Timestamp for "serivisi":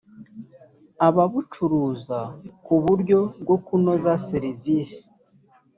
4.27-5.03